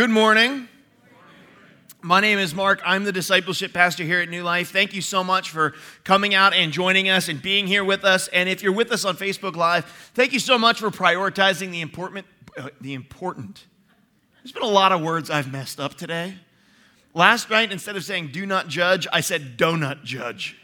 [0.00, 0.66] Good morning.
[2.00, 2.80] My name is Mark.
[2.86, 4.70] I'm the discipleship pastor here at New Life.
[4.70, 5.74] Thank you so much for
[6.04, 8.26] coming out and joining us and being here with us.
[8.28, 11.82] And if you're with us on Facebook Live, thank you so much for prioritizing the
[11.82, 12.24] important.
[12.56, 13.66] Uh, the important.
[14.42, 16.34] There's been a lot of words I've messed up today.
[17.12, 20.56] Last night, instead of saying do not judge, I said donut judge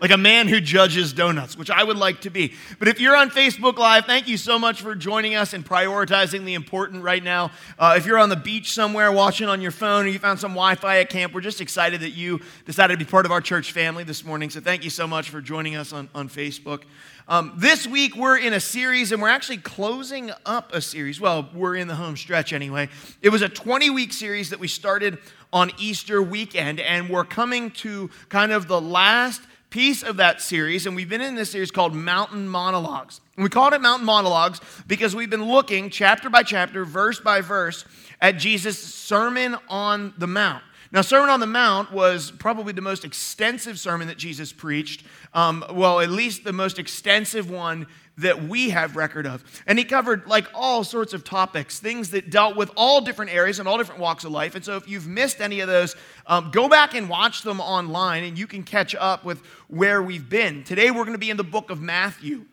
[0.00, 2.54] like a man who judges donuts, which I would like to be.
[2.78, 6.44] But if you're on Facebook Live, thank you so much for joining us and prioritizing
[6.44, 7.50] the important right now.
[7.78, 10.52] Uh, if you're on the beach somewhere watching on your phone or you found some
[10.52, 13.40] Wi Fi at camp, we're just excited that you decided to be part of our
[13.40, 14.50] church family this morning.
[14.50, 16.82] So thank you so much for joining us on, on Facebook.
[17.30, 21.20] Um, this week, we're in a series and we're actually closing up a series.
[21.20, 22.88] Well, we're in the home stretch anyway.
[23.20, 25.18] It was a 20 week series that we started
[25.52, 30.86] on Easter weekend, and we're coming to kind of the last piece of that series,
[30.86, 33.20] and we've been in this series called Mountain Monologues.
[33.36, 37.40] And we called it Mountain Monologues because we've been looking chapter by chapter, verse by
[37.40, 37.84] verse,
[38.20, 40.62] at Jesus' Sermon on the Mount.
[40.90, 45.04] Now, Sermon on the Mount was probably the most extensive sermon that Jesus preached.
[45.34, 47.86] Um, well, at least the most extensive one
[48.18, 49.42] that we have record of.
[49.66, 53.58] And he covered like all sorts of topics, things that dealt with all different areas
[53.58, 54.54] and all different walks of life.
[54.54, 58.24] And so if you've missed any of those, um, go back and watch them online
[58.24, 60.64] and you can catch up with where we've been.
[60.64, 62.44] Today we're going to be in the book of Matthew.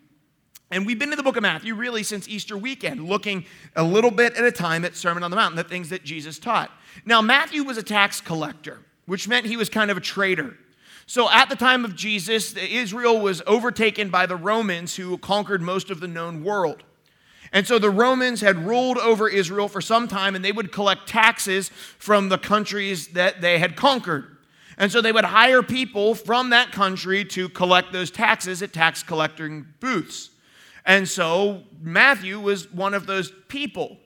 [0.72, 4.12] And we've been in the book of Matthew really since Easter weekend, looking a little
[4.12, 6.72] bit at a time at Sermon on the Mount, the things that Jesus taught.
[7.06, 10.58] Now, Matthew was a tax collector, which meant he was kind of a traitor.
[11.08, 15.90] So at the time of Jesus, Israel was overtaken by the Romans who conquered most
[15.92, 16.84] of the known world.
[17.52, 21.08] And so the Romans had ruled over Israel for some time and they would collect
[21.08, 24.36] taxes from the countries that they had conquered.
[24.78, 29.04] And so they would hire people from that country to collect those taxes at tax
[29.04, 30.32] collecting booths.
[30.86, 33.98] And so Matthew was one of those people.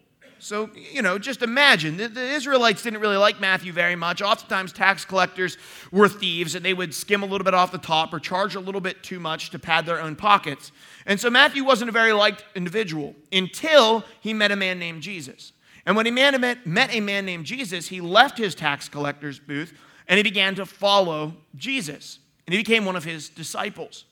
[0.42, 4.22] So, you know, just imagine the, the, Israelites didn't really like Matthew very much.
[4.22, 5.58] Oftentimes, tax collectors
[5.92, 8.60] were thieves and they would skim a little bit off the top or charge a
[8.60, 10.72] little bit too much to pad their own pockets.
[11.06, 15.52] And so, Matthew wasn't a very liked individual until he met a man named Jesus.
[15.86, 19.74] And when he met, met a man named Jesus, he left his tax collector's booth
[20.08, 22.20] and he began to follow Jesus.
[22.48, 24.06] And he became one of his disciples.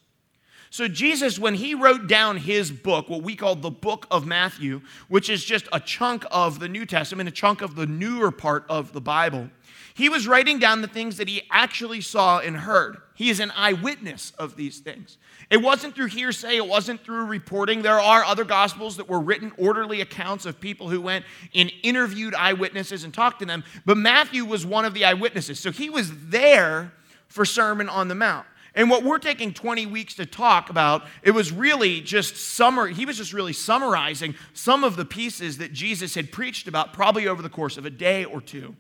[0.70, 4.82] So, Jesus, when he wrote down his book, what we call the book of Matthew,
[5.08, 8.66] which is just a chunk of the New Testament, a chunk of the newer part
[8.70, 9.50] of the Bible,
[9.98, 12.98] he was writing down the things that he actually saw and heard.
[13.16, 15.18] He is an eyewitness of these things.
[15.50, 17.82] It wasn't through hearsay, it wasn't through reporting.
[17.82, 22.36] There are other gospels that were written orderly accounts of people who went and interviewed
[22.36, 25.60] eyewitnesses and talked to them, but Matthew was one of the eyewitnesses.
[25.60, 26.94] So he was there
[27.28, 28.46] for Sermon on the Mount.
[28.78, 33.08] And what we're taking 20 weeks to talk about, it was really just summer, he
[33.08, 37.42] was just really summarizing some of the pieces that Jesus had preached about probably over
[37.42, 38.76] the course of a day or two.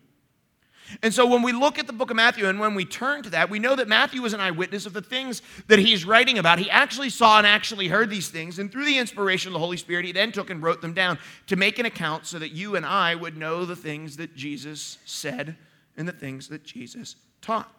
[1.02, 3.32] And so when we look at the book of Matthew and when we turn to
[3.32, 6.60] that, we know that Matthew was an eyewitness of the things that he's writing about.
[6.60, 9.78] He actually saw and actually heard these things, and through the inspiration of the Holy
[9.78, 12.76] Spirit, he then took and wrote them down to make an account so that you
[12.76, 15.58] and I would know the things that Jesus said
[15.98, 17.74] and the things that Jesus taught.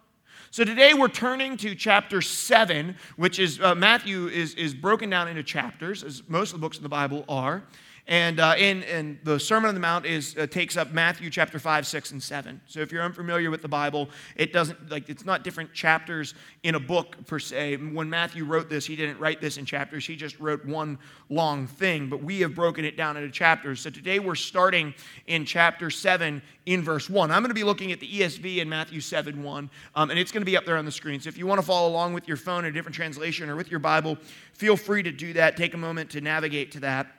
[0.50, 5.28] So today we're turning to chapter 7, which is uh, Matthew is, is broken down
[5.28, 7.62] into chapters, as most of the books in the Bible are.
[8.08, 11.58] And, uh, in, in the Sermon on the Mount is, uh, takes up Matthew chapter
[11.58, 12.58] 5, 6, and 7.
[12.66, 16.32] So if you're unfamiliar with the Bible, it doesn't, like, it's not different chapters
[16.62, 17.76] in a book per se.
[17.76, 20.98] When Matthew wrote this, he didn't write this in chapters, he just wrote one
[21.28, 22.08] long thing.
[22.08, 23.80] But we have broken it down into chapters.
[23.80, 24.94] So today we're starting
[25.26, 27.30] in chapter 7 in verse 1.
[27.30, 30.32] I'm going to be looking at the ESV in Matthew 7, 1, um, and it's
[30.32, 31.20] going to be up there on the screen.
[31.20, 33.56] So if you want to follow along with your phone in a different translation or
[33.56, 34.16] with your Bible,
[34.54, 35.58] feel free to do that.
[35.58, 37.17] Take a moment to navigate to that.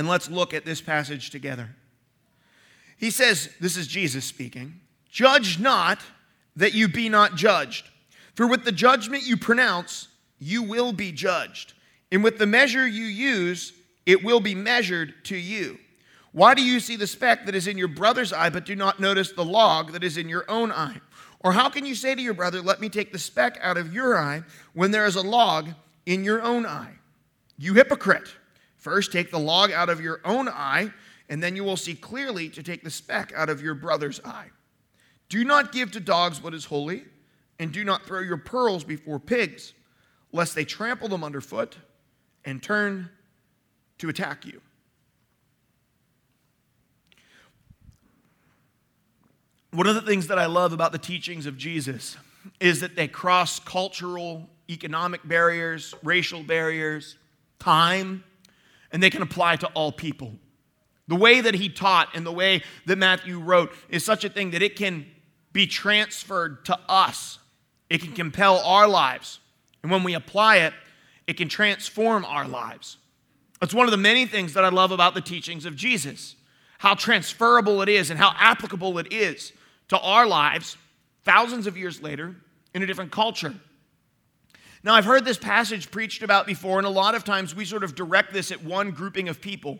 [0.00, 1.68] And let's look at this passage together.
[2.96, 4.80] He says, This is Jesus speaking,
[5.10, 6.00] judge not
[6.56, 7.86] that you be not judged.
[8.34, 10.08] For with the judgment you pronounce,
[10.38, 11.74] you will be judged.
[12.10, 13.74] And with the measure you use,
[14.06, 15.78] it will be measured to you.
[16.32, 19.00] Why do you see the speck that is in your brother's eye, but do not
[19.00, 21.02] notice the log that is in your own eye?
[21.40, 23.92] Or how can you say to your brother, Let me take the speck out of
[23.92, 25.68] your eye, when there is a log
[26.06, 26.94] in your own eye?
[27.58, 28.30] You hypocrite.
[28.80, 30.90] First, take the log out of your own eye,
[31.28, 34.46] and then you will see clearly to take the speck out of your brother's eye.
[35.28, 37.04] Do not give to dogs what is holy,
[37.58, 39.74] and do not throw your pearls before pigs,
[40.32, 41.76] lest they trample them underfoot
[42.46, 43.10] and turn
[43.98, 44.62] to attack you.
[49.72, 52.16] One of the things that I love about the teachings of Jesus
[52.60, 57.18] is that they cross cultural, economic barriers, racial barriers,
[57.58, 58.24] time,
[58.92, 60.34] and they can apply to all people.
[61.08, 64.52] The way that he taught and the way that Matthew wrote is such a thing
[64.52, 65.06] that it can
[65.52, 67.38] be transferred to us.
[67.88, 69.40] It can compel our lives.
[69.82, 70.72] And when we apply it,
[71.26, 72.96] it can transform our lives.
[73.60, 76.36] It's one of the many things that I love about the teachings of Jesus
[76.80, 79.52] how transferable it is and how applicable it is
[79.88, 80.78] to our lives
[81.24, 82.34] thousands of years later
[82.72, 83.54] in a different culture.
[84.82, 87.84] Now, I've heard this passage preached about before, and a lot of times we sort
[87.84, 89.78] of direct this at one grouping of people.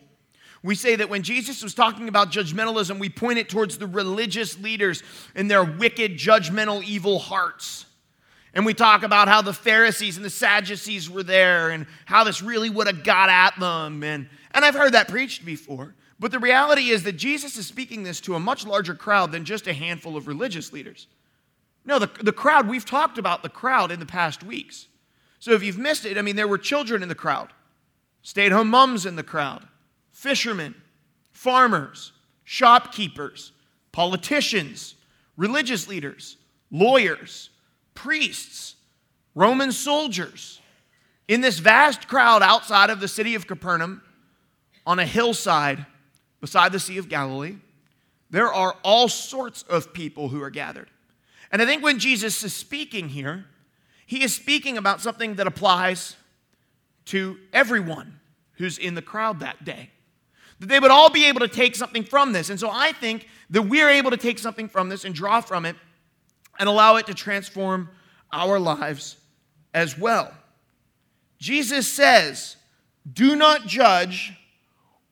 [0.63, 4.59] We say that when Jesus was talking about judgmentalism, we point it towards the religious
[4.59, 5.03] leaders
[5.35, 7.87] and their wicked, judgmental, evil hearts.
[8.53, 12.43] And we talk about how the Pharisees and the Sadducees were there and how this
[12.43, 14.03] really would have got at them.
[14.03, 15.95] And, and I've heard that preached before.
[16.19, 19.47] But the reality is that Jesus is speaking this to a much larger crowd than
[19.47, 21.07] just a handful of religious leaders.
[21.87, 24.89] No, the, the crowd, we've talked about the crowd in the past weeks.
[25.41, 27.53] So if you've missed it, I mean, there were children in the crowd,
[28.23, 29.67] stay at home moms in the crowd,
[30.13, 30.75] fishermen,
[31.33, 32.13] farmers,
[32.45, 33.53] shopkeepers,
[33.91, 34.95] politicians,
[35.37, 36.37] religious leaders,
[36.71, 37.51] lawyers,
[37.95, 38.77] priests,
[39.35, 40.61] Roman soldiers.
[41.29, 44.03] In this vast crowd outside of the city of Capernaum,
[44.87, 45.87] on a hillside
[46.41, 47.57] beside the Sea of Galilee,
[48.31, 50.91] there are all sorts of people who are gathered.
[51.53, 53.47] And I think when Jesus is speaking here,
[54.11, 56.17] he is speaking about something that applies
[57.05, 58.19] to everyone
[58.55, 59.89] who's in the crowd that day.
[60.59, 62.51] That they would all be able to take something from this.
[62.51, 65.65] And so I think that we're able to take something from this and draw from
[65.65, 65.77] it
[66.59, 67.89] and allow it to transform
[68.33, 69.17] our lives
[69.73, 70.35] as well.
[71.39, 72.57] Jesus says,
[73.13, 74.33] Do not judge,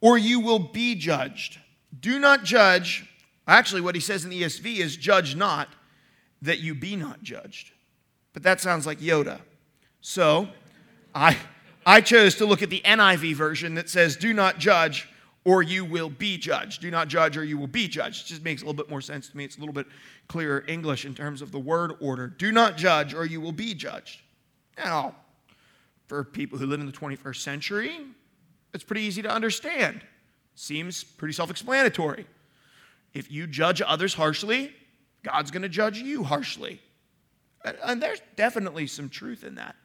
[0.00, 1.60] or you will be judged.
[2.00, 3.08] Do not judge.
[3.46, 5.68] Actually, what he says in the ESV is, Judge not,
[6.42, 7.70] that you be not judged.
[8.38, 9.40] But that sounds like Yoda.
[10.00, 10.48] So
[11.12, 11.36] I,
[11.84, 15.08] I chose to look at the NIV version that says, Do not judge
[15.44, 16.80] or you will be judged.
[16.80, 18.26] Do not judge or you will be judged.
[18.26, 19.44] It just makes a little bit more sense to me.
[19.44, 19.88] It's a little bit
[20.28, 22.28] clearer English in terms of the word order.
[22.28, 24.20] Do not judge or you will be judged.
[24.76, 25.16] Now,
[26.06, 27.90] for people who live in the 21st century,
[28.72, 30.02] it's pretty easy to understand.
[30.54, 32.24] Seems pretty self explanatory.
[33.14, 34.72] If you judge others harshly,
[35.24, 36.80] God's going to judge you harshly.
[37.64, 39.76] And there's definitely some truth in that.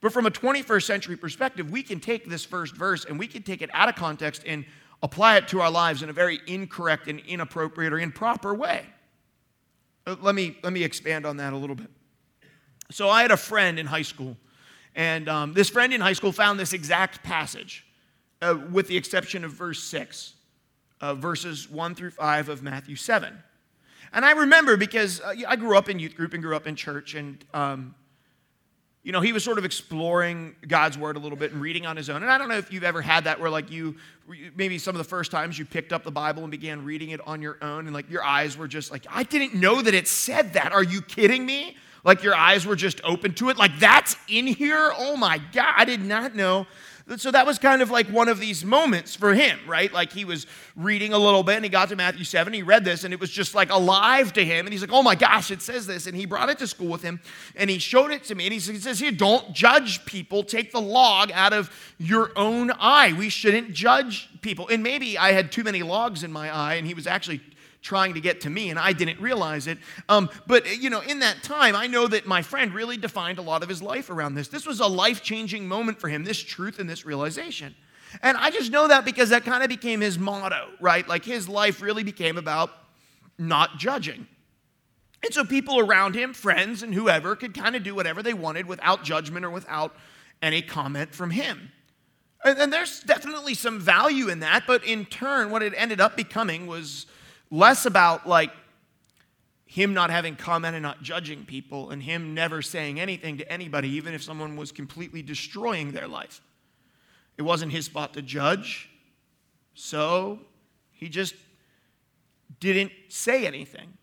[0.00, 3.42] But from a 21st century perspective, we can take this first verse and we can
[3.42, 4.64] take it out of context and
[5.02, 8.86] apply it to our lives in a very incorrect and inappropriate or improper way.
[10.06, 11.90] Uh, let me, let me expand on that a little bit.
[12.90, 14.36] So, I had a friend in high school,
[14.94, 17.84] and um, this friend in high school found this exact passage,
[18.40, 20.34] uh, with the exception of verse 6,
[21.00, 23.42] uh, verses 1 through 5 of Matthew 7.
[24.12, 26.76] And I remember because uh, I grew up in youth group and grew up in
[26.76, 27.94] church, and um,
[29.02, 31.96] you know, he was sort of exploring God's word a little bit and reading on
[31.96, 32.22] his own.
[32.24, 33.94] And I don't know if you've ever had that where, like, you
[34.56, 37.20] maybe some of the first times you picked up the Bible and began reading it
[37.24, 40.08] on your own, and like your eyes were just like, I didn't know that it
[40.08, 40.72] said that.
[40.72, 41.76] Are you kidding me?
[42.02, 43.56] Like your eyes were just open to it.
[43.56, 44.92] Like, that's in here?
[44.96, 46.66] Oh my God, I did not know
[47.16, 49.92] so that was kind of like one of these moments for him, right?
[49.92, 50.44] Like he was
[50.74, 53.20] reading a little bit and he got to Matthew 7, he read this and it
[53.20, 54.66] was just like alive to him.
[54.66, 56.08] And he's like, oh my gosh, it says this.
[56.08, 57.20] And he brought it to school with him
[57.54, 58.46] and he showed it to me.
[58.46, 60.42] And he says, here, don't judge people.
[60.42, 63.12] Take the log out of your own eye.
[63.16, 64.66] We shouldn't judge people.
[64.66, 67.40] And maybe I had too many logs in my eye and he was actually
[67.86, 69.78] trying to get to me, and I didn't realize it.
[70.08, 73.42] Um, but, you know, in that time, I know that my friend really defined a
[73.42, 74.48] lot of his life around this.
[74.48, 77.76] This was a life changing moment for him, this truth and this realization.
[78.22, 81.06] And I just know that because that kind of became his motto, right?
[81.08, 82.70] Like his life really became about
[83.38, 84.26] not judging.
[85.22, 88.66] And so people around him, friends and whoever, could kind of do whatever they wanted
[88.66, 89.94] without judgment or without
[90.42, 91.70] any comment from him.
[92.44, 96.16] And, and there's definitely some value in that, but in turn, what it ended up
[96.16, 97.06] becoming was
[97.50, 98.50] less about like
[99.66, 103.88] him not having comment and not judging people and him never saying anything to anybody,
[103.90, 106.40] even if someone was completely destroying their life.
[107.36, 108.88] It wasn't his spot to judge,
[109.74, 110.38] so
[110.92, 111.34] he just
[112.60, 113.98] didn't say anything.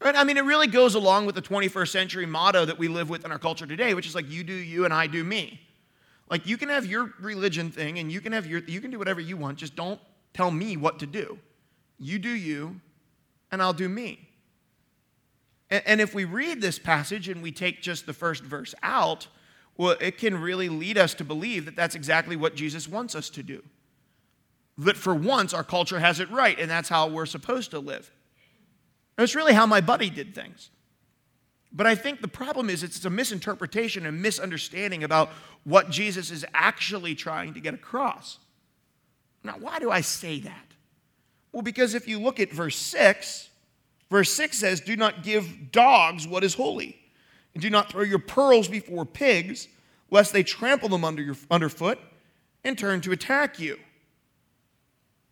[0.00, 0.14] Right?
[0.14, 3.24] I mean, it really goes along with the 21st century motto that we live with
[3.24, 5.60] in our culture today, which is like, you do you and I do me.
[6.30, 8.98] Like, you can have your religion thing and you can have your, you can do
[8.98, 10.00] whatever you want, just don't
[10.34, 11.38] tell me what to do.
[11.98, 12.80] You do you,
[13.50, 14.28] and I'll do me.
[15.68, 19.26] And, if we read this passage and we take just the first verse out,
[19.76, 23.28] well, it can really lead us to believe that that's exactly what Jesus wants us
[23.30, 23.64] to do.
[24.78, 28.12] That for once, our culture has it right, and that's how we're supposed to live.
[29.18, 30.70] It's really how my buddy did things.
[31.72, 35.30] But I think the problem is it's a misinterpretation and misunderstanding about
[35.64, 38.38] what Jesus is actually trying to get across.
[39.42, 40.65] Now, why do I say that?
[41.56, 43.48] Well, because if you look at verse 6,
[44.10, 46.98] verse 6 says, Do not give dogs what is holy,
[47.54, 49.66] and do not throw your pearls before pigs,
[50.10, 51.98] lest they trample them under your underfoot
[52.62, 53.78] and turn to attack you.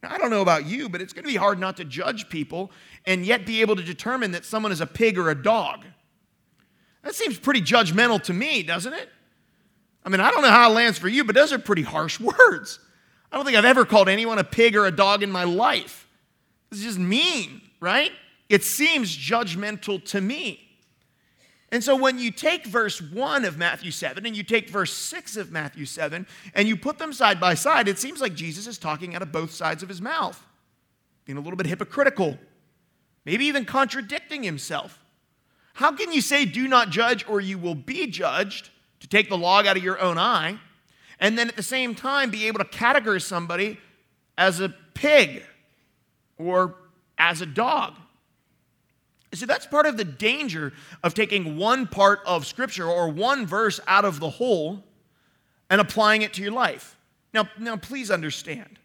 [0.03, 2.31] Now, I don't know about you, but it's going to be hard not to judge
[2.31, 2.71] people
[3.05, 5.85] and yet be able to determine that someone is a pig or a dog.
[7.03, 9.11] That seems pretty judgmental to me, doesn't it?
[10.07, 12.19] I mean, I don't know how it lands for you, but those are pretty harsh
[12.39, 12.79] words.
[13.31, 16.04] I don't think I've ever called anyone a pig or a dog in my life.
[16.75, 18.11] It's just mean, right?
[18.49, 20.61] It seems judgmental to me.
[21.71, 25.37] And so when you take verse 1 of Matthew 7 and you take verse 6
[25.37, 28.77] of Matthew 7 and you put them side by side, it seems like Jesus is
[28.77, 30.45] talking out of both sides of his mouth,
[31.25, 32.39] being a little bit hypocritical,
[33.25, 35.01] maybe even contradicting himself.
[35.75, 39.39] How can you say, do not judge or you will be judged, to take the
[39.39, 40.59] log out of your own eye,
[41.21, 43.79] and then at the same time be able to categorize somebody
[44.37, 45.45] as a pig
[46.39, 46.77] or
[47.19, 47.95] as a dog?
[49.33, 50.73] See, that's part of the danger
[51.03, 54.85] of taking one part of Scripture or one verse out of the whole
[55.69, 56.97] and applying it to your life.
[57.33, 58.79] Now, now please understand.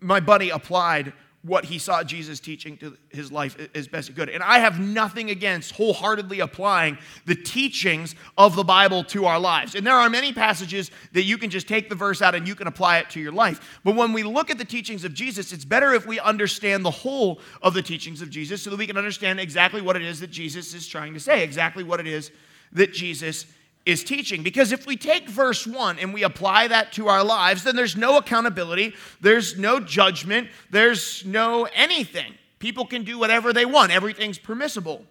[0.00, 1.12] My buddy applied
[1.44, 4.28] what he saw Jesus teaching to his life as best he could.
[4.28, 9.74] And I have nothing against wholeheartedly applying the teachings of the Bible to our lives.
[9.74, 12.54] And there are many passages that you can just take the verse out and you
[12.54, 13.80] can apply it to your life.
[13.82, 16.92] But when we look at the teachings of Jesus, it's better if we understand the
[16.92, 20.20] whole of the teachings of Jesus so that we can understand exactly what it is
[20.20, 22.30] that Jesus is trying to say, exactly what it is
[22.72, 23.46] that Jesus
[23.84, 24.42] is teaching.
[24.42, 27.96] Because if we take verse 1 and we apply that to our lives, then there's
[27.96, 32.34] no accountability, there's no judgment, there's no anything.
[32.58, 35.04] People can do whatever they want, everything's permissible.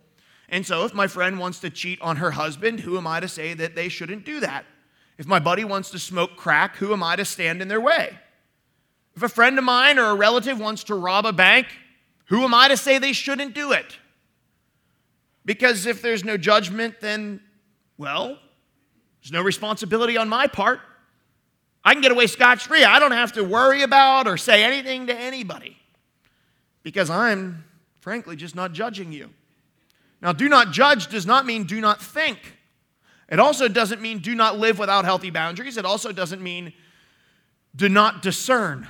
[0.48, 3.28] And so if my friend wants to cheat on her husband, who am I to
[3.28, 4.66] say that they shouldn't do that?
[5.18, 8.18] If my buddy wants to smoke crack, who am I to stand in their way?
[9.16, 11.68] If a friend of mine or a relative wants to rob a bank,
[12.26, 13.98] who am I to say they shouldn't do it?
[15.46, 17.42] Because if there's no judgment, then,
[17.98, 18.38] well,
[19.22, 20.80] there's no responsibility on my part.
[21.84, 22.84] I can get away scotch free.
[22.84, 25.78] I don't have to worry about or say anything to anybody
[26.84, 27.64] because I'm,
[28.00, 29.30] frankly, just not judging you.
[30.22, 32.58] Now, do not judge does not mean do not think.
[33.30, 35.78] It also doesn't mean do not live without healthy boundaries.
[35.78, 36.74] It also doesn't mean
[37.76, 38.88] do not discern.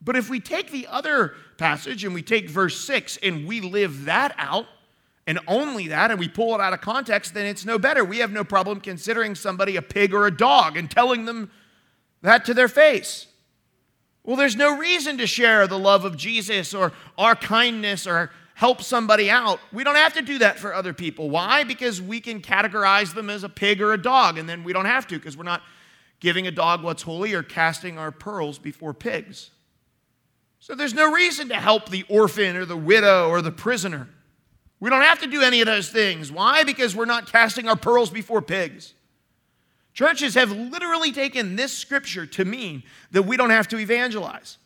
[0.00, 4.04] But if we take the other passage and we take verse 6 and we live
[4.04, 4.66] that out,
[5.26, 8.04] and only that, and we pull it out of context, then it's no better.
[8.04, 11.50] We have no problem considering somebody a pig or a dog and telling them
[12.22, 13.26] that to their face.
[14.22, 18.82] Well, there's no reason to share the love of Jesus or our kindness or help
[18.82, 19.60] somebody out.
[19.72, 21.28] We don't have to do that for other people.
[21.28, 21.64] Why?
[21.64, 24.86] Because we can categorize them as a pig or a dog, and then we don't
[24.86, 25.62] have to because we're not
[26.20, 29.50] giving a dog what's holy or casting our pearls before pigs.
[30.58, 34.08] So there's no reason to help the orphan or the widow or the prisoner.
[34.78, 36.30] We don't have to do any of those things.
[36.30, 36.64] Why?
[36.64, 38.94] Because we're not casting our pearls before pigs.
[39.94, 44.58] Churches have literally taken this scripture to mean that we don't have to evangelize.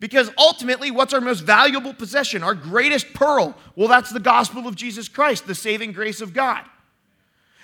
[0.00, 2.44] Because ultimately, what's our most valuable possession?
[2.44, 3.56] Our greatest pearl?
[3.74, 6.64] Well, that's the gospel of Jesus Christ, the saving grace of God.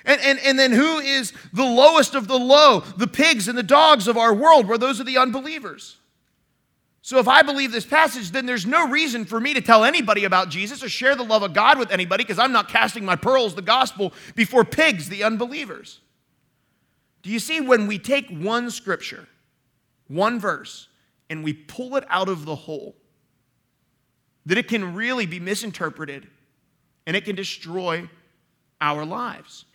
[0.04, 2.80] And, and, and then who is the lowest of the low?
[2.80, 5.96] The pigs and the dogs of our world, where those are the unbelievers.
[7.04, 10.24] So if I believe this passage, then there's no reason for me to tell anybody
[10.24, 13.14] about Jesus or share the love of God with anybody because I'm not casting my
[13.14, 16.00] pearls, the gospel, before pigs, the unbelievers.
[17.20, 19.28] Do you see when we take one scripture,
[20.08, 20.88] one verse,
[21.28, 22.96] and we pull it out of the whole,
[24.46, 26.26] that it can really be misinterpreted
[27.06, 28.08] and it can destroy
[28.80, 29.66] our lives?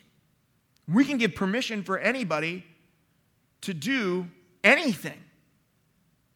[0.91, 2.65] We can give permission for anybody
[3.62, 4.29] to do
[4.63, 5.25] anything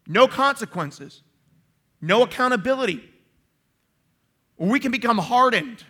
[0.07, 1.22] no consequences,
[2.01, 3.03] no accountability.
[4.57, 5.83] Or we can become hardened,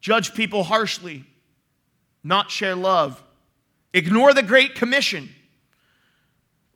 [0.00, 1.24] judge people harshly,
[2.22, 3.22] not share love,
[3.92, 5.30] ignore the Great Commission.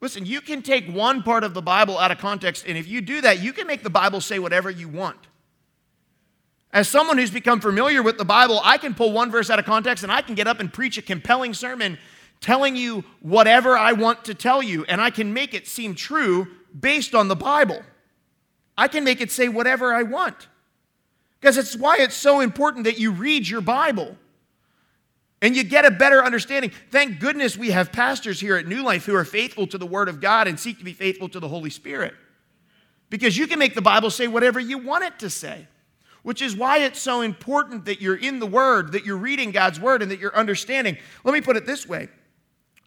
[0.01, 3.01] Listen, you can take one part of the Bible out of context, and if you
[3.01, 5.19] do that, you can make the Bible say whatever you want.
[6.75, 9.65] As someone who's become familiar with the Bible, I can pull one verse out of
[9.65, 11.99] context and I can get up and preach a compelling sermon
[12.45, 16.47] telling you whatever I want to tell you, and I can make it seem true
[16.79, 17.83] based on the Bible.
[18.77, 20.49] I can make it say whatever I want.
[21.41, 24.17] Because it's why it's so important that you read your Bible
[25.41, 26.71] and you get a better understanding.
[26.91, 30.11] Thank goodness we have pastors here at New Life who are faithful to the Word
[30.11, 32.15] of God and seek to be faithful to the Holy Spirit.
[33.09, 35.67] Because you can make the Bible say whatever you want it to say,
[36.23, 39.81] which is why it's so important that you're in the Word, that you're reading God's
[39.81, 40.99] Word, and that you're understanding.
[41.25, 42.09] Let me put it this way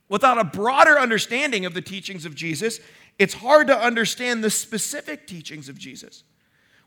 [0.10, 2.80] Without a broader understanding of the teachings of Jesus,
[3.20, 6.24] it's hard to understand the specific teachings of Jesus.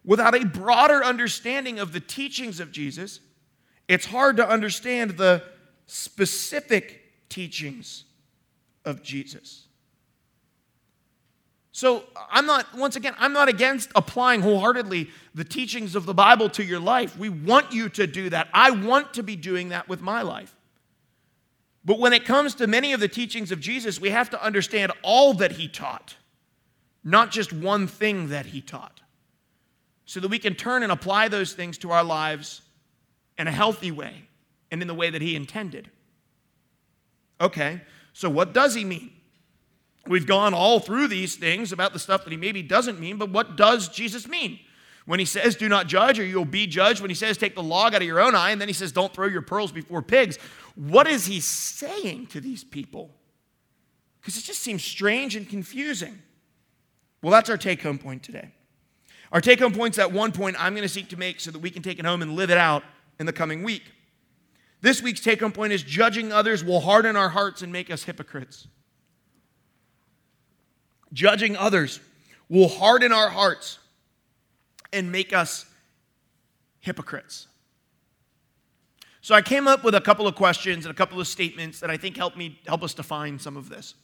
[0.04, 3.20] Without a broader understanding of the teachings of Jesus,
[3.88, 5.42] it's hard to understand the
[5.86, 8.04] specific teachings
[8.84, 9.66] of Jesus.
[11.72, 16.50] So, I'm not, once again, I'm not against applying wholeheartedly the teachings of the Bible
[16.50, 17.16] to your life.
[17.16, 18.48] We want you to do that.
[18.52, 20.54] I want to be doing that with my life.
[21.84, 24.92] But when it comes to many of the teachings of Jesus, we have to understand
[25.02, 26.16] all that he taught,
[27.02, 29.00] not just one thing that he taught,
[30.04, 32.62] so that we can turn and apply those things to our lives
[33.38, 34.24] in a healthy way
[34.70, 35.90] and in the way that he intended.
[37.40, 37.80] Okay,
[38.12, 39.12] so what does he mean?
[40.06, 43.30] We've gone all through these things about the stuff that he maybe doesn't mean, but
[43.30, 44.58] what does Jesus mean?
[45.06, 47.62] When he says, do not judge, or you'll be judged, when he says, take the
[47.62, 50.02] log out of your own eye, and then he says, don't throw your pearls before
[50.02, 50.38] pigs,
[50.74, 53.10] what is he saying to these people?
[54.20, 56.20] Because it just seems strange and confusing.
[57.22, 58.50] Well, that's our take home point today.
[59.32, 61.60] Our take home point's at one point I'm going to seek to make so that
[61.60, 62.82] we can take it home and live it out
[63.18, 63.84] in the coming week.
[64.80, 68.04] This week's take home point is judging others will harden our hearts and make us
[68.04, 68.66] hypocrites.
[71.12, 72.00] Judging others
[72.48, 73.78] will harden our hearts
[74.92, 75.66] and make us
[76.80, 77.46] hypocrites.
[79.22, 81.90] So I came up with a couple of questions and a couple of statements that
[81.90, 83.94] I think help me help us define some of this.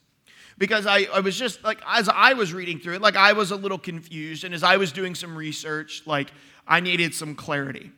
[0.58, 3.50] Because I, I was just like as I was reading through it, like I was
[3.50, 6.32] a little confused, and as I was doing some research, like
[6.66, 7.90] I needed some clarity.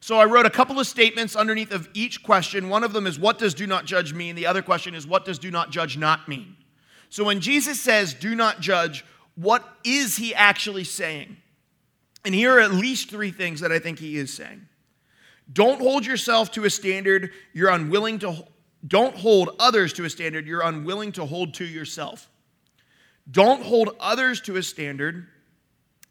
[0.00, 2.70] So I wrote a couple of statements underneath of each question.
[2.70, 4.34] One of them is what does do not judge mean?
[4.34, 6.56] The other question is what does do not judge not mean?
[7.10, 11.36] So when Jesus says do not judge, what is he actually saying?
[12.24, 14.66] And here are at least three things that I think he is saying.
[15.52, 18.44] Don't hold yourself to a standard you're unwilling to
[18.86, 22.30] don't hold others to a standard you're unwilling to hold to yourself.
[23.30, 25.26] Don't hold others to a standard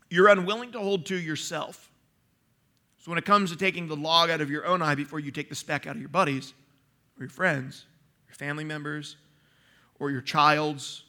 [0.09, 1.91] you're unwilling to hold to yourself.
[2.97, 5.31] So when it comes to taking the log out of your own eye before you
[5.31, 6.53] take the speck out of your buddies
[7.17, 7.85] or your friends,
[8.27, 9.15] your family members,
[9.99, 11.03] or your child's,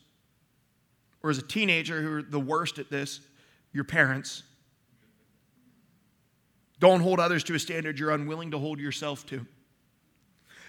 [1.23, 3.21] or as a teenager who are the worst at this,
[3.73, 4.43] your parents,
[6.81, 9.47] don't hold others to a standard you're unwilling to hold yourself to.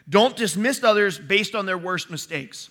[0.08, 2.70] Don't dismiss others based on their worst mistakes.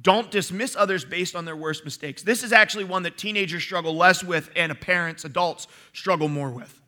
[0.00, 2.22] Don't dismiss others based on their worst mistakes.
[2.22, 6.80] This is actually one that teenagers struggle less with and parents, adults struggle more with.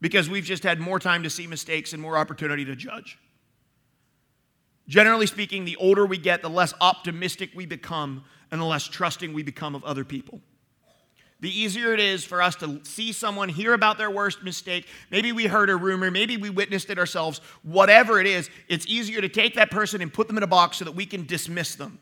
[0.00, 3.18] Because we've just had more time to see mistakes and more opportunity to judge.
[4.88, 9.34] Generally speaking, the older we get, the less optimistic we become and the less trusting
[9.34, 10.40] we become of other people
[11.44, 14.88] the easier it is for us to see someone, hear about their worst mistake.
[15.10, 17.42] Maybe we heard a rumor, maybe we witnessed it ourselves.
[17.62, 20.78] Whatever it is, it's easier to take that person and put them in a box
[20.78, 21.98] so that we can dismiss them.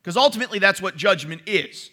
[0.00, 1.90] Because ultimately, that's what judgment is.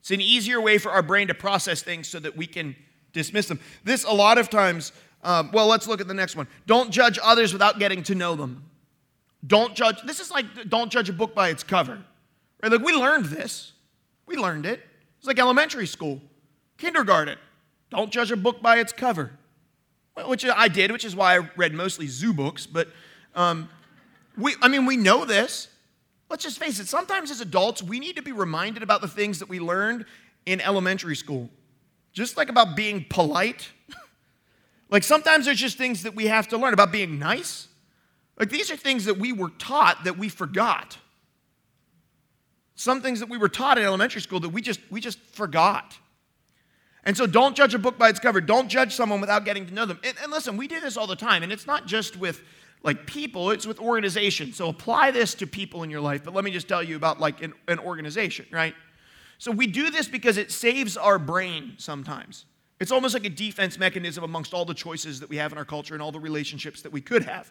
[0.00, 2.74] It's an easier way for our brain to process things so that we can
[3.12, 3.60] dismiss them.
[3.84, 4.90] This, a lot of times,
[5.22, 6.48] um, well, let's look at the next one.
[6.66, 8.64] Don't judge others without getting to know them.
[9.46, 12.02] Don't judge, this is like don't judge a book by its cover.
[12.64, 12.72] Right?
[12.72, 13.74] Like we learned this.
[14.26, 14.82] We learned it.
[15.28, 16.22] Like elementary school,
[16.78, 17.36] kindergarten.
[17.90, 19.32] Don't judge a book by its cover,
[20.24, 22.66] which I did, which is why I read mostly zoo books.
[22.66, 22.88] But
[23.34, 23.68] um,
[24.38, 25.68] we, I mean, we know this.
[26.30, 29.38] Let's just face it, sometimes as adults, we need to be reminded about the things
[29.40, 30.06] that we learned
[30.46, 31.50] in elementary school.
[32.14, 33.68] Just like about being polite.
[34.90, 37.68] like sometimes there's just things that we have to learn about being nice.
[38.38, 40.96] Like these are things that we were taught that we forgot
[42.78, 45.98] some things that we were taught in elementary school that we just we just forgot.
[47.04, 48.40] And so don't judge a book by its cover.
[48.40, 49.98] Don't judge someone without getting to know them.
[50.04, 52.42] And, and, listen, we do this all the time, and it's not just with
[52.82, 54.56] like people, it's with organizations.
[54.56, 56.22] So apply this to people in your life.
[56.22, 58.74] But let me just tell you about like an, an organization, right?
[59.38, 62.44] So we do this because it saves our brain sometimes.
[62.78, 65.64] It's almost like a defense mechanism amongst all the choices that we have in our
[65.64, 67.50] culture and all the relationships that we could have.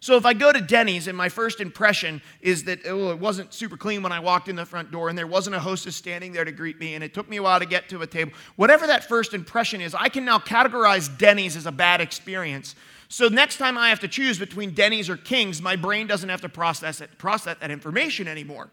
[0.00, 3.54] So if I go to Denny's and my first impression is that oh, it wasn't
[3.54, 6.32] super clean when I walked in the front door and there wasn't a hostess standing
[6.32, 8.32] there to greet me and it took me a while to get to a table,
[8.56, 12.74] whatever that first impression is, I can now categorize Denny's as a bad experience.
[13.08, 16.42] So next time I have to choose between Denny's or King's, my brain doesn't have
[16.42, 18.70] to process it, process that information anymore.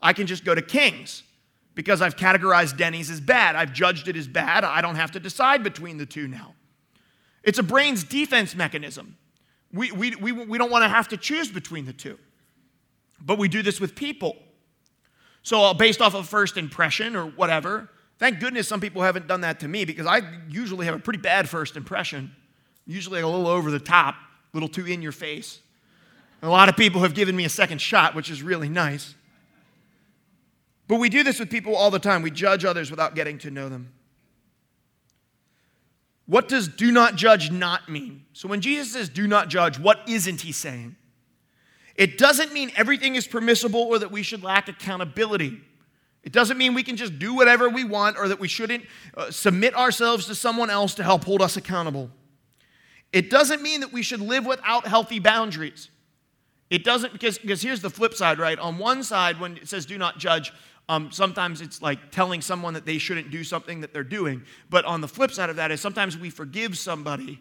[0.00, 1.22] I can just go to King's
[1.74, 3.56] because I've categorized Denny's as bad.
[3.56, 4.64] I've judged it as bad.
[4.64, 6.54] I don't have to decide between the two now.
[7.42, 9.16] It's a brain's defense mechanism.
[9.72, 12.18] We, we, we, we don't want to have to choose between the two.
[13.20, 14.36] But we do this with people.
[15.42, 19.40] So, uh, based off of first impression or whatever, thank goodness some people haven't done
[19.40, 22.34] that to me because I usually have a pretty bad first impression,
[22.86, 25.60] usually a little over the top, a little too in your face.
[26.42, 29.14] A lot of people have given me a second shot, which is really nice.
[30.88, 32.22] But we do this with people all the time.
[32.22, 33.92] We judge others without getting to know them.
[36.26, 38.24] What does do not judge not mean?
[38.32, 40.96] So when Jesus says do not judge, what isn't he saying?
[41.94, 45.60] It doesn't mean everything is permissible or that we should lack accountability.
[46.22, 48.84] It doesn't mean we can just do whatever we want or that we shouldn't
[49.16, 52.10] uh, submit ourselves to someone else to help hold us accountable.
[53.12, 55.90] It doesn't mean that we should live without healthy boundaries.
[56.72, 58.58] It doesn't, because, because here's the flip side, right?
[58.58, 60.52] On one side, when it says do not judge,
[60.88, 64.42] um, sometimes it's like telling someone that they shouldn't do something that they're doing.
[64.70, 67.40] But on the flip side of that is sometimes we forgive somebody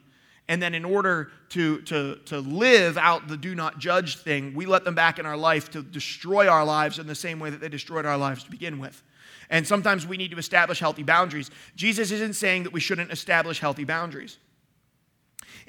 [0.52, 4.66] and then, in order to, to, to live out the do not judge thing, we
[4.66, 7.62] let them back in our life to destroy our lives in the same way that
[7.62, 9.02] they destroyed our lives to begin with.
[9.50, 11.52] And sometimes we need to establish healthy boundaries.
[11.78, 14.40] Jesus isn't saying that we shouldn't establish healthy boundaries.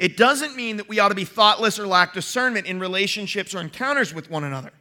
[0.03, 3.61] It doesn't mean that we ought to be thoughtless or lack discernment in relationships or
[3.61, 4.73] encounters with one another.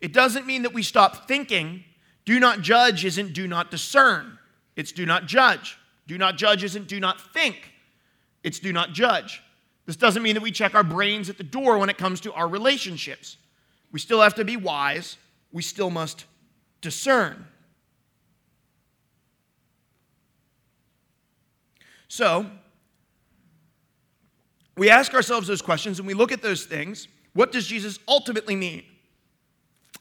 [0.00, 1.84] It doesn't mean that we stop thinking.
[2.24, 4.36] Do not judge isn't do not discern,
[4.74, 5.78] it's do not judge.
[6.08, 7.70] Do not judge isn't do not think.
[8.42, 9.40] It's do not judge.
[9.86, 12.32] This doesn't mean that we check our brains at the door when it comes to
[12.32, 13.36] our relationships.
[13.92, 15.16] We still have to be wise,
[15.52, 16.24] we still must
[16.80, 17.46] discern.
[22.08, 22.50] So,
[24.76, 27.08] we ask ourselves those questions and we look at those things.
[27.32, 28.82] What does Jesus ultimately mean?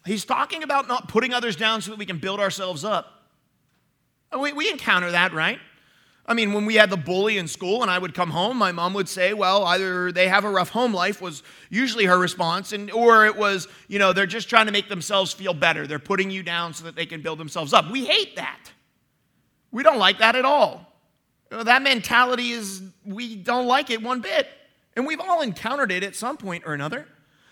[0.06, 3.24] He's talking about not putting others down so that we can build ourselves up.
[4.38, 5.60] We, we encounter that, right?
[6.26, 8.72] I mean, when we had the bully in school and I would come home, my
[8.72, 12.72] mom would say, well, either they have a rough home life, was usually her response,
[12.72, 15.86] and, or it was, you know, they're just trying to make themselves feel better.
[15.86, 17.92] They're putting you down so that they can build themselves up.
[17.92, 18.72] We hate that.
[19.72, 20.94] We don't like that at all.
[21.52, 24.48] You know, that mentality is, we don't like it one bit.
[24.96, 27.08] And we've all encountered it at some point or another.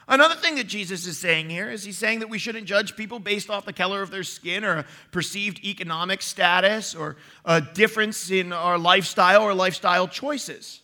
[0.08, 3.20] Another thing that Jesus is saying here is he's saying that we shouldn't judge people
[3.20, 8.52] based off the color of their skin or perceived economic status or a difference in
[8.52, 10.82] our lifestyle or lifestyle choices.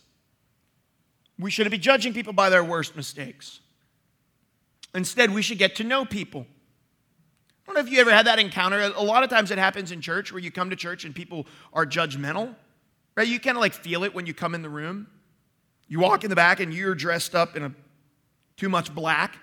[1.38, 3.60] We shouldn't be judging people by their worst mistakes.
[4.94, 6.46] Instead, we should get to know people.
[7.62, 8.80] I don't know if you ever had that encounter.
[8.80, 11.46] A lot of times it happens in church where you come to church and people
[11.74, 12.56] are judgmental,
[13.14, 13.28] right?
[13.28, 15.06] You kind of like feel it when you come in the room.
[15.88, 17.72] You walk in the back and you're dressed up in a
[18.56, 19.38] too much black.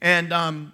[0.00, 0.72] And um,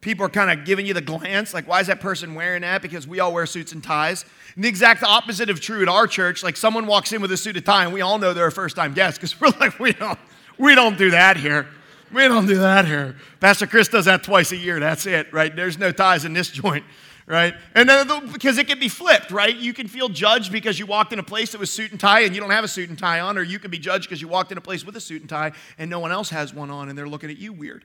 [0.00, 2.82] people are kind of giving you the glance, like, why is that person wearing that?
[2.82, 4.24] Because we all wear suits and ties.
[4.54, 6.42] And the exact opposite of true at our church.
[6.42, 8.52] Like, someone walks in with a suit and tie, and we all know they're a
[8.52, 10.18] first time guest because we're like, we don't,
[10.58, 11.66] we don't do that here.
[12.12, 13.16] We don't do that here.
[13.40, 14.80] Pastor Chris does that twice a year.
[14.80, 15.54] That's it, right?
[15.54, 16.84] There's no ties in this joint
[17.28, 17.54] right?
[17.74, 19.54] And then because it can be flipped, right?
[19.54, 22.20] You can feel judged because you walked in a place that was suit and tie
[22.20, 24.22] and you don't have a suit and tie on, or you can be judged because
[24.22, 26.54] you walked in a place with a suit and tie and no one else has
[26.54, 27.84] one on and they're looking at you weird.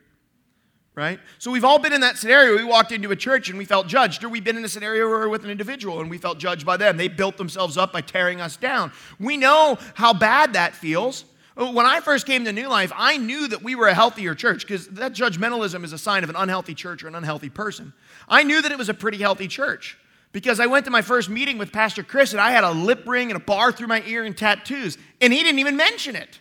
[0.95, 1.19] Right?
[1.39, 2.55] So we've all been in that scenario.
[2.55, 5.09] We walked into a church and we felt judged, or we've been in a scenario
[5.09, 6.97] where we're with an individual and we felt judged by them.
[6.97, 8.91] They built themselves up by tearing us down.
[9.19, 11.25] We know how bad that feels.
[11.57, 14.35] Uh, when I first came to New Life, I knew that we were a healthier
[14.35, 17.93] church because that judgmentalism is a sign of an unhealthy church or an unhealthy person.
[18.27, 19.97] I knew that it was a pretty healthy church
[20.31, 23.07] because I went to my first meeting with Pastor Chris and I had a lip
[23.07, 26.39] ring and a bar through my ear and tattoos, and he didn't even mention it.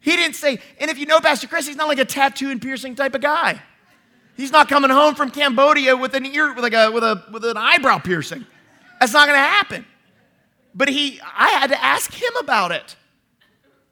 [0.00, 2.62] He didn't say, and if you know Pastor Chris, he's not like a tattoo and
[2.62, 3.60] piercing type of guy.
[4.36, 7.44] He's not coming home from Cambodia with an ear, with like a, with a, with
[7.44, 8.46] an eyebrow piercing.
[9.00, 9.86] That's not going to happen.
[10.74, 12.96] But he, I had to ask him about it.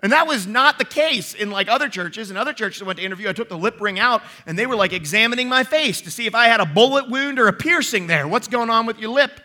[0.05, 2.31] And that was not the case in like other churches.
[2.31, 4.67] In other churches I went to interview, I took the lip ring out and they
[4.67, 7.55] were like examining my face to see if I had a bullet wound or a
[7.55, 8.29] piercing there.
[8.29, 9.41] What's going on with your lip?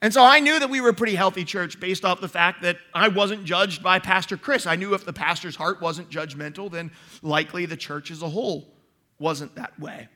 [0.00, 2.62] And so I knew that we were a pretty healthy church based off the fact
[2.62, 4.64] that I wasn't judged by Pastor Chris.
[4.64, 8.72] I knew if the pastor's heart wasn't judgmental, then likely the church as a whole
[9.18, 10.08] wasn't that way.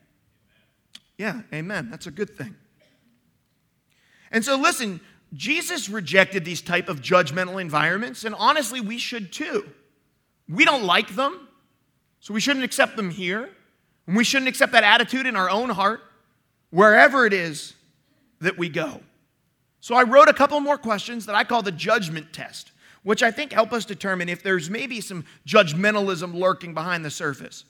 [1.19, 1.91] Yeah, amen.
[1.91, 2.57] That's a good thing.
[4.31, 5.03] And so listen,
[5.35, 9.69] Jesus rejected these type of judgmental environments, and honestly, we should too.
[10.49, 11.49] We don't like them,
[12.21, 13.51] so we shouldn't accept them here.
[14.07, 16.01] And we shouldn't accept that attitude in our own heart,
[16.71, 17.75] wherever it is
[18.41, 19.01] that we go.
[19.81, 22.73] So I wrote a couple more questions that I call the judgment test,
[23.05, 27.65] which I think help us determine if there's maybe some judgmentalism lurking behind the surface.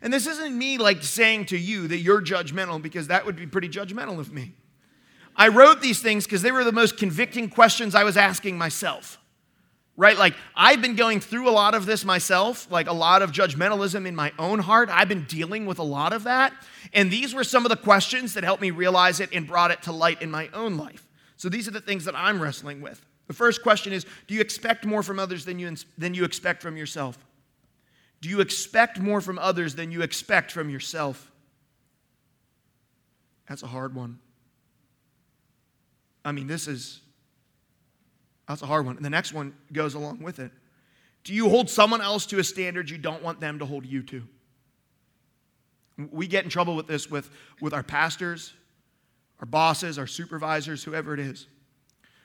[0.00, 3.46] And this isn't me like saying to you that you're judgmental, because that would be
[3.46, 4.54] pretty judgmental of me.
[5.36, 9.18] I wrote these things because they were the most convicting questions I was asking myself.
[9.96, 10.18] Right?
[10.18, 14.06] Like, I've been going through a lot of this myself, like a lot of judgmentalism
[14.06, 14.88] in my own heart.
[14.90, 16.52] I've been dealing with a lot of that.
[16.92, 19.82] And these were some of the questions that helped me realize it and brought it
[19.82, 21.06] to light in my own life.
[21.36, 23.04] So these are the things that I'm wrestling with.
[23.28, 26.60] The first question is Do you expect more from others than you, than you expect
[26.60, 27.16] from yourself?
[28.20, 31.30] Do you expect more from others than you expect from yourself?
[33.48, 34.18] That's a hard one.
[36.24, 37.00] I mean, this is
[38.48, 38.96] that's a hard one.
[38.96, 40.52] And the next one goes along with it.
[41.22, 44.02] Do you hold someone else to a standard you don't want them to hold you
[44.04, 44.22] to?
[46.10, 48.52] We get in trouble with this with, with our pastors,
[49.40, 51.46] our bosses, our supervisors, whoever it is.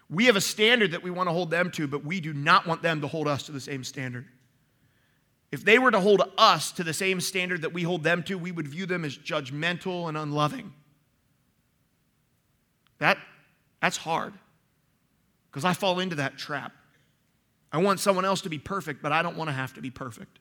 [0.10, 2.66] We have a standard that we want to hold them to, but we do not
[2.66, 4.26] want them to hold us to the same standard.
[5.52, 8.38] If they were to hold us to the same standard that we hold them to,
[8.38, 10.74] we would view them as judgmental and unloving.
[12.98, 13.18] That,
[13.82, 14.34] that's hard
[15.50, 16.74] because I fall into that trap.
[17.72, 19.92] I want someone else to be perfect, but I don't want to have to be
[19.92, 20.40] perfect.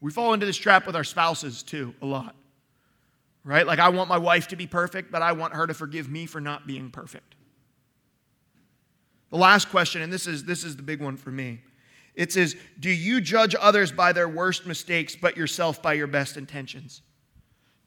[0.00, 2.34] We fall into this trap with our spouses too, a lot.
[3.44, 3.66] Right?
[3.66, 6.26] Like, I want my wife to be perfect, but I want her to forgive me
[6.26, 7.36] for not being perfect.
[9.30, 11.60] The last question, and this is, this is the big one for me
[12.16, 16.36] it says, Do you judge others by their worst mistakes, but yourself by your best
[16.36, 17.02] intentions?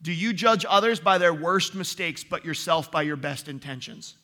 [0.02, 4.16] Do you judge others by their worst mistakes, but yourself by your best intentions?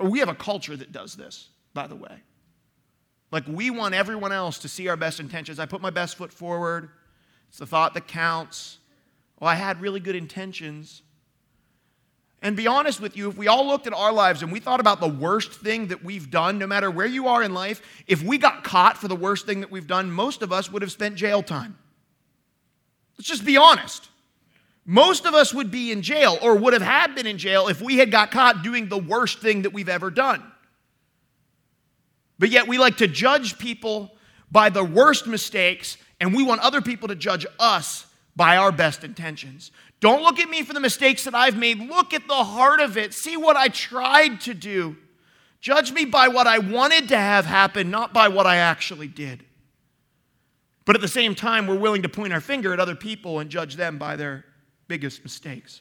[0.00, 2.22] We have a culture that does this, by the way.
[3.30, 5.58] Like, we want everyone else to see our best intentions.
[5.58, 6.90] I put my best foot forward.
[7.48, 8.78] It's the thought that counts.
[9.40, 11.02] Well, I had really good intentions.
[12.42, 14.80] And be honest with you, if we all looked at our lives and we thought
[14.80, 18.22] about the worst thing that we've done, no matter where you are in life, if
[18.22, 20.90] we got caught for the worst thing that we've done, most of us would have
[20.90, 21.78] spent jail time.
[23.16, 24.08] Let's just be honest.
[24.84, 27.80] Most of us would be in jail or would have had been in jail if
[27.80, 30.42] we had got caught doing the worst thing that we've ever done.
[32.38, 34.12] But yet we like to judge people
[34.50, 39.04] by the worst mistakes and we want other people to judge us by our best
[39.04, 39.70] intentions.
[40.00, 41.78] Don't look at me for the mistakes that I've made.
[41.78, 43.14] Look at the heart of it.
[43.14, 44.96] See what I tried to do.
[45.60, 49.44] Judge me by what I wanted to have happen, not by what I actually did.
[50.84, 53.48] But at the same time, we're willing to point our finger at other people and
[53.48, 54.44] judge them by their
[54.92, 55.80] biggest mistakes.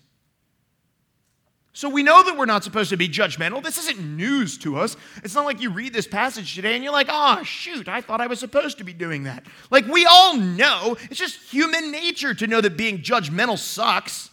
[1.73, 3.61] So we know that we're not supposed to be judgmental.
[3.61, 4.95] This isn't news to us.
[5.21, 8.21] It's not like you read this passage today and you're like, oh, shoot, I thought
[8.21, 9.45] I was supposed to be doing that.
[9.69, 14.29] Like we all know, it's just human nature to know that being judgmental sucks.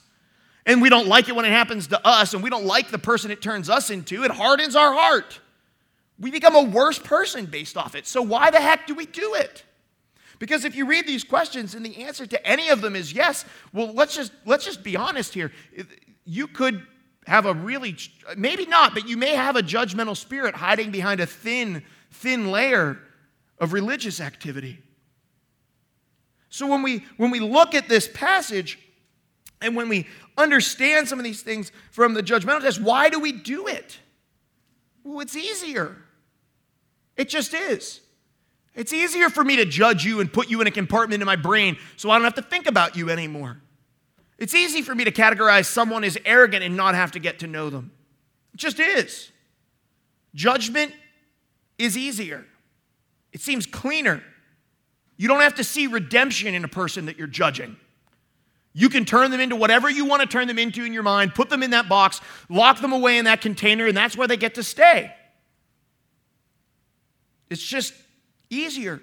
[0.65, 2.99] And we don't like it when it happens to us, and we don't like the
[2.99, 4.23] person it turns us into.
[4.23, 5.41] It hardens our heart.
[6.21, 8.07] We become a worse person based off it.
[8.07, 9.65] So why the heck do we do it?
[10.39, 13.45] Because if you read these questions and the answer to any of them is yes,
[13.73, 15.53] well, let's just, let's just be honest here.
[16.25, 16.87] You could
[17.27, 17.97] have a really,
[18.37, 22.99] maybe not, but you may have a judgmental spirit hiding behind a thin, thin layer
[23.59, 24.79] of religious activity.
[26.49, 28.79] So when we, when we look at this passage
[29.61, 33.33] and when we understand some of these things from the judgmental test, why do we
[33.33, 33.99] do it?
[35.03, 35.97] Well, it's easier.
[37.17, 38.01] It just is.
[38.79, 41.35] It's easier for me to judge you and put you in a compartment in my
[41.35, 43.61] brain so I don't have to think about you anymore.
[44.39, 47.49] It's easy for me to categorize someone as arrogant and not have to get to
[47.49, 47.91] know them.
[48.55, 49.33] It just is.
[50.33, 50.93] Judgment
[51.77, 52.47] is easier,
[53.33, 54.23] it seems cleaner.
[55.17, 57.77] You don't have to see redemption in a person that you're judging.
[58.73, 61.35] You can turn them into whatever you want to turn them into in your mind,
[61.35, 64.37] put them in that box, lock them away in that container, and that's where they
[64.37, 65.13] get to stay.
[67.51, 67.93] It's just
[68.51, 69.01] easier.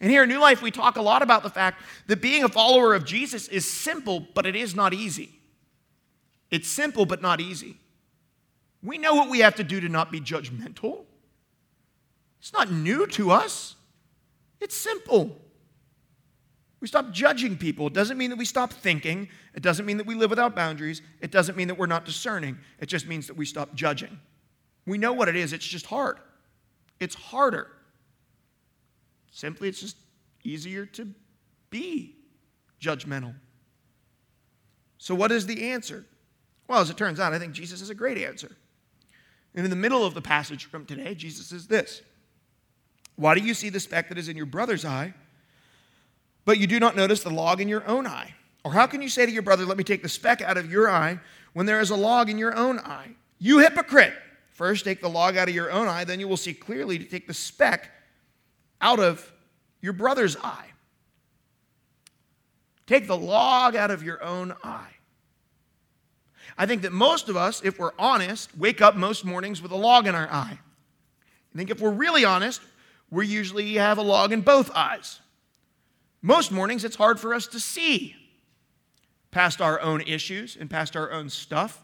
[0.00, 2.48] And here in New Life, we talk a lot about the fact that being a
[2.48, 5.30] follower of Jesus is simple, but it is not easy.
[6.50, 7.78] It's simple, but not easy.
[8.82, 11.04] We know what we have to do to not be judgmental.
[12.40, 13.74] It's not new to us,
[14.60, 15.40] it's simple.
[16.78, 17.86] We stop judging people.
[17.86, 19.28] It doesn't mean that we stop thinking.
[19.54, 21.00] It doesn't mean that we live without boundaries.
[21.22, 22.58] It doesn't mean that we're not discerning.
[22.78, 24.20] It just means that we stop judging.
[24.86, 26.18] We know what it is, it's just hard.
[27.00, 27.68] It's harder.
[29.36, 29.98] Simply, it's just
[30.44, 31.06] easier to
[31.68, 32.16] be
[32.80, 33.34] judgmental.
[34.96, 36.06] So, what is the answer?
[36.66, 38.56] Well, as it turns out, I think Jesus is a great answer.
[39.54, 42.00] And in the middle of the passage from today, Jesus says this
[43.16, 45.12] Why do you see the speck that is in your brother's eye,
[46.46, 48.34] but you do not notice the log in your own eye?
[48.64, 50.72] Or how can you say to your brother, Let me take the speck out of
[50.72, 51.20] your eye,
[51.52, 53.10] when there is a log in your own eye?
[53.38, 54.14] You hypocrite!
[54.48, 57.04] First, take the log out of your own eye, then you will see clearly to
[57.04, 57.90] take the speck
[58.80, 59.32] out of
[59.80, 60.66] your brother's eye.
[62.86, 64.92] Take the log out of your own eye.
[66.56, 69.76] I think that most of us, if we're honest, wake up most mornings with a
[69.76, 70.58] log in our eye.
[71.54, 72.60] I think if we're really honest,
[73.10, 75.20] we usually have a log in both eyes.
[76.22, 78.16] Most mornings, it's hard for us to see
[79.30, 81.82] past our own issues and past our own stuff.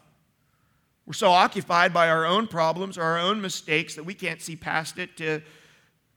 [1.05, 4.55] We're so occupied by our own problems or our own mistakes that we can't see
[4.55, 5.41] past it to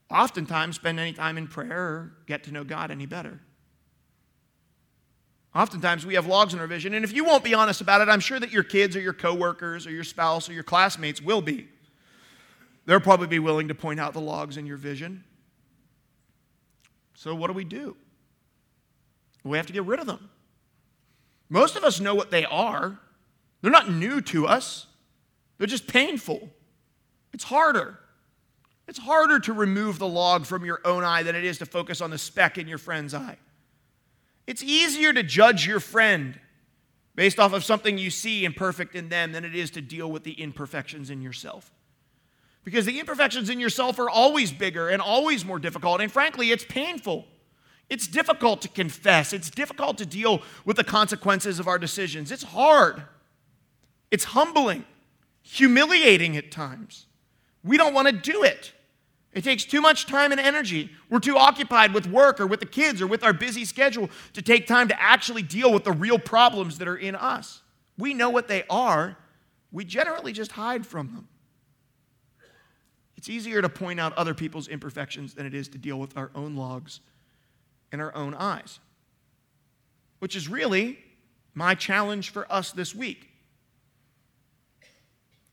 [0.09, 3.39] oftentimes spend any time in prayer or get to know God any better.
[5.55, 8.09] Oftentimes we have logs in our vision, and if you won't be honest about it,
[8.09, 11.41] I'm sure that your kids or your coworkers or your spouse or your classmates will
[11.41, 11.67] be.
[12.85, 15.23] They'll probably be willing to point out the logs in your vision.
[17.15, 17.97] So, what do we do?
[19.43, 20.29] We have to get rid of them.
[21.49, 22.99] Most of us know what they are,
[23.61, 24.85] they're not new to us,
[25.57, 26.51] they're just painful.
[27.33, 27.99] It's harder.
[28.87, 31.99] It's harder to remove the log from your own eye than it is to focus
[31.99, 33.37] on the speck in your friend's eye.
[34.45, 36.39] It's easier to judge your friend
[37.15, 40.23] based off of something you see imperfect in them than it is to deal with
[40.23, 41.71] the imperfections in yourself.
[42.63, 46.65] Because the imperfections in yourself are always bigger and always more difficult, and frankly, it's
[46.65, 47.25] painful.
[47.89, 49.33] It's difficult to confess.
[49.33, 52.31] It's difficult to deal with the consequences of our decisions.
[52.31, 53.03] It's hard.
[54.11, 54.85] It's humbling,
[55.41, 57.05] humiliating at times.
[57.63, 58.73] We don't want to do it.
[59.37, 60.89] It takes too much time and energy.
[61.11, 64.41] We're too occupied with work or with the kids or with our busy schedule to
[64.41, 67.61] take time to actually deal with the real problems that are in us.
[67.99, 69.15] We know what they are,
[69.71, 71.27] we generally just hide from them.
[73.15, 76.31] It's easier to point out other people's imperfections than it is to deal with our
[76.33, 76.99] own logs
[77.91, 78.79] in our own eyes,
[80.17, 80.97] which is really
[81.53, 83.29] my challenge for us this week.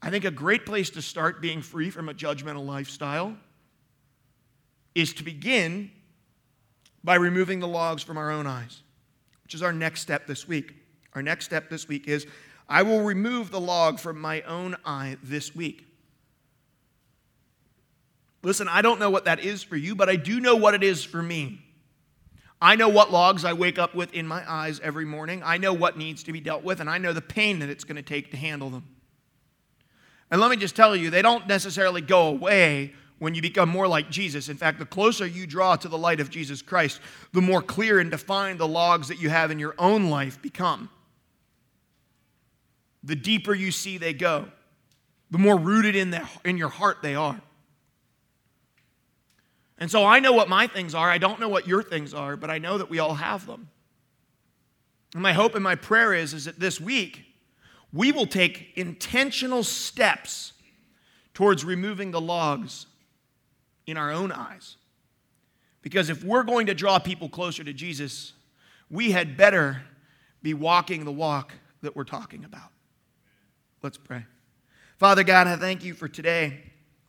[0.00, 3.36] I think a great place to start being free from a judgmental lifestyle
[4.94, 5.90] is to begin
[7.02, 8.82] by removing the logs from our own eyes,
[9.42, 10.74] which is our next step this week.
[11.14, 12.26] Our next step this week is
[12.68, 15.86] I will remove the log from my own eye this week.
[18.42, 20.82] Listen, I don't know what that is for you, but I do know what it
[20.82, 21.60] is for me.
[22.60, 25.42] I know what logs I wake up with in my eyes every morning.
[25.44, 27.84] I know what needs to be dealt with, and I know the pain that it's
[27.84, 28.86] going to take to handle them.
[30.30, 33.86] And let me just tell you, they don't necessarily go away when you become more
[33.86, 34.48] like Jesus.
[34.48, 37.00] In fact, the closer you draw to the light of Jesus Christ,
[37.32, 40.90] the more clear and defined the logs that you have in your own life become.
[43.02, 44.46] The deeper you see they go,
[45.30, 47.40] the more rooted in, the, in your heart they are.
[49.78, 51.10] And so I know what my things are.
[51.10, 53.68] I don't know what your things are, but I know that we all have them.
[55.12, 57.24] And my hope and my prayer is, is that this week
[57.92, 60.52] we will take intentional steps
[61.32, 62.86] towards removing the logs
[63.86, 64.76] in our own eyes.
[65.82, 68.32] Because if we're going to draw people closer to Jesus,
[68.90, 69.82] we had better
[70.42, 72.70] be walking the walk that we're talking about.
[73.82, 74.24] Let's pray.
[74.96, 76.60] Father God, I thank you for today.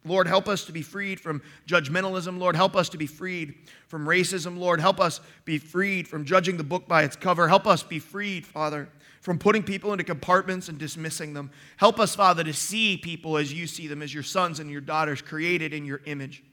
[0.03, 2.37] Lord, help us to be freed from judgmentalism.
[2.37, 3.55] Lord, help us to be freed
[3.87, 4.57] from racism.
[4.57, 7.47] Lord, help us be freed from judging the book by its cover.
[7.47, 8.89] Help us be freed, Father,
[9.21, 11.49] from putting people into compartments and dismissing them.
[11.77, 14.81] Help us, Father, to see people as you see them, as your sons and your
[14.81, 16.43] daughters created in your image.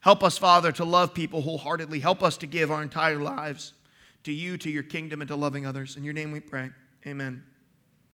[0.00, 2.00] Help us, Father, to love people wholeheartedly.
[2.00, 3.74] Help us to give our entire lives
[4.24, 5.96] to you, to your kingdom, and to loving others.
[5.96, 6.70] In your name we pray.
[7.06, 7.42] Amen.